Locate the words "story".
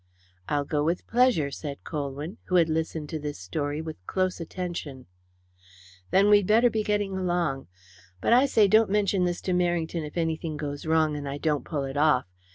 3.37-3.83